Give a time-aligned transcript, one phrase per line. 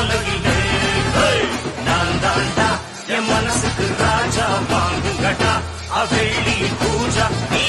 [0.00, 0.56] உலகிலே
[1.86, 2.68] நான் தாண்டா
[3.14, 5.52] என் மனசுக்கு ராஜா வாங்குங்கடா
[6.00, 7.26] அவேலி பூஜா.
[7.52, 7.64] நீ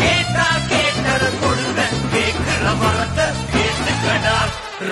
[0.00, 4.36] கேட்டா கேட்டத கொடுவேன் கேட்கிற மரத்தை கேட்டுக்கடா.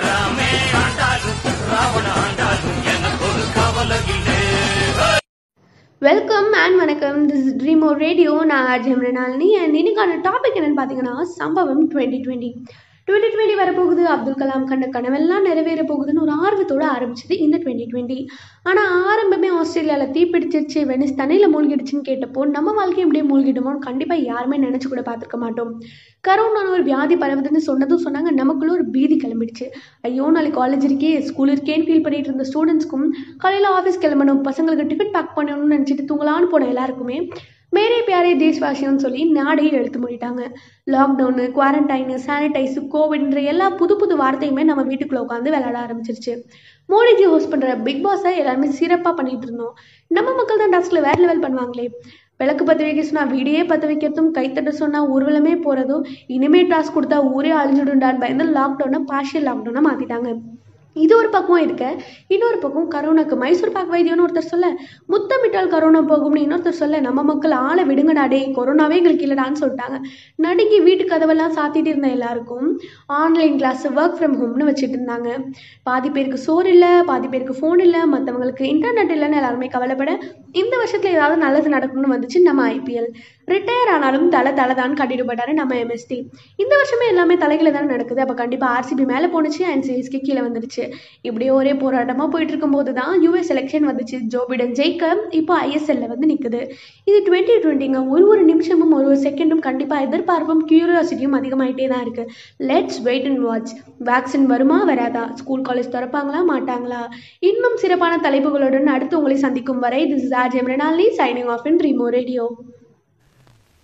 [0.01, 0.49] ராமே
[0.81, 2.05] ஆண்டாலும் ராவண
[6.01, 7.19] வெல்கம் அண்ட் வணக்கம்.
[7.29, 12.49] திஸ் ட்ரீமோ ரேடியோ நான் ஆர்ஜி அம்ரனாலினி அண்ட் இன்னைக்கான டாபிக் என்னன்னு பார்த்தீங்கன்னா சம்பவம் டுவெண்ட்டி டுவெண்ட்டி
[13.07, 14.01] டுவெண்ட்டி டுவெண்ட்டி வரப்போகுது.
[14.13, 18.17] அப்துல் கலாம் கண்ட கனவெல்லாம் நிறைவேற போகுதுன்னு ஒரு ஆர்வத்தோடு ஆரம்பிச்சது இந்த டுவெண்ட்டி டுவெண்ட்டி
[18.69, 24.87] ஆனால் ஆரம்பமே ஆஸ்திரேலியாவில் தீப்பிடிச்சிருச்சு வெனிஸ் தண்ணியில் மூழ்கிடுச்சுன்னு கேட்டப்போ நம்ம வாழ்க்கை எப்படியே மூழ்கிடுமோன்னு கண்டிப்பாக யாருமே நினச்சி
[24.93, 25.71] கூட பார்த்துருக்க மாட்டோம்.
[26.27, 28.31] கரோனான்னு ஒரு வியாதி பரவுதுன்னு சொன்னதும் சொன்னாங்க.
[28.41, 29.67] நமக்குள்ள ஒரு பீதி கிளம்பிடுச்சு.
[30.09, 33.07] ஐயோ நாளைக்கு காலேஜ் இருக்கே ஸ்கூல் இருக்கேன்னு ஃபீல் பண்ணிட்டு இருந்த ஸ்டூடெண்ட்ஸ்க்கும்
[33.43, 37.19] காலையில் ஆஃபீஸ் கிளம்பணும் பசங்களுக்கு டிக்கெட் பேக் பண்ணணும்னு நினச்சிட்டு தூங்கலான்னு போன எல்லாருக்குமே
[37.73, 40.43] மேரே பியாரே தேஷ்வாசியம்னு சொல்லி நாடே எழுத்து மூடிட்டாங்க.
[40.93, 46.33] லாக்டவுனு குவாரண்டைனு சானிடைஸு கோவிட்ன்ற எல்லா புது புது வார்த்தையுமே நம்ம வீட்டுக்குள்ளே உட்காந்து விளையாட ஆரம்பிச்சிருச்சு.
[46.89, 49.73] மோடிஜி ஹோஸ்ட் பண்ணுற பிக் பாஸை எல்லாருமே சிறப்பாக பண்ணிட்டு இருந்தோம்.
[50.11, 51.87] நம்ம மக்கள் தான் டாஸ்கில் வேறு லெவல் பண்ணுவாங்களே.
[52.41, 56.03] விளக்கு பற்ற வைக்க சொன்னால் வீடியே பற்ற வைக்கிறதும் கைத்தட்ட சொன்னால் ஊர்வலமே போகிறதும்
[56.35, 60.31] இனிமே டாஸ்க் கொடுத்தா ஊரே அழிஞ்சிடும்டான்னு பயந்து லாக்டவுனை பார்ஷியல் லாக்டவுனை மாற்றிட்டாங்க
[61.05, 61.85] இது ஒரு பக்கம் இருக்க
[62.35, 63.35] இன்னொரு பக்கம் கரோனாக்கு.
[63.43, 64.67] மைசூர் பாக் வைத்தியம்னு ஒருத்தர் சொல்ல
[65.13, 68.25] முத்தமிட்டால் கரோனா போகும்னு இன்னொருத்தர் சொல்ல நம்ம மக்கள் ஆளை விடுங்கடா
[68.57, 69.99] கொரோனாவே எங்களுக்கு இல்லைடான்னு சொல்லிட்டாங்க.
[70.45, 72.67] நடுங்கி வீட்டு கதவெல்லாம் சாத்திட்டு இருந்த எல்லாருக்கும்
[73.21, 75.29] ஆன்லைன் கிளாஸ் ஒர்க் ஃப்ரம் ஹோம்னு வச்சுட்டு இருந்தாங்க.
[75.89, 80.11] பாதி பேருக்கு சோறு இல்லை பாதி பேருக்கு ஃபோன் இல்லை மற்றவங்களுக்கு இன்டர்நெட் இல்லைன்னு எல்லாருமே கவலைப்பட
[80.61, 83.09] இந்த வருஷத்தில் ஏதாவது நல்லது நடக்கணும்னு வந்துச்சு நம்ம ஐபிஎல்
[83.53, 86.17] ரிட்டையர் ஆனாலும் தலை தலை தான் கட்டிட்டு போயிட்டாரு நம்ம எம்எஸ்டி
[86.63, 88.21] இந்த வருஷமே எல்லாமே தலைகளை தானே நடக்குது.
[88.21, 90.83] அப்போ கண்டிப்பாக ஆர்சிபி மேலே போணுச்சு அண்ட் சிஎஸ்கே கீழே வந்துருச்சு
[91.27, 94.19] இப்படியே ஒரே போராட்டமாக போயிட்டு இருக்கும்போது தான் யூஎஸ் எலெக்ஷன் வந்துச்சு.
[94.33, 96.61] ஜோ பிடன் ஜெயிக்க இப்போ ஐஎஸ்எல்ல வந்து நிற்குது
[97.09, 102.31] இது டுவெண்ட்டி டுவெண்ட்டிங்க ஒரு ஒரு நிமிஷமும் ஒரு ஒரு செகண்டும் கண்டிப்பாக எதிர்பார்ப்பும் கியூரியாசிட்டியும் அதிகமாகிட்டே தான் இருக்குது
[102.71, 103.73] let's wait and watch
[104.09, 105.25] vaccine வருமா வராதா?
[105.41, 107.01] ஸ்கூல் காலேஜ் திறப்பாங்களா மாட்டாங்களா?
[107.49, 112.09] இன்னும் சிறப்பான தலைப்புகளுடன் அடுத்து உங்களை சந்திக்கும் வரை this is R ஜெம்ரனாலி signing off in Remo
[112.17, 112.45] radio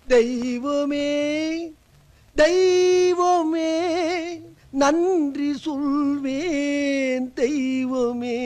[0.08, 1.08] தெய்வமே
[2.36, 3.72] தெய்வமே.
[4.74, 8.40] நன்றி சொல்வேன் தெய்வமே.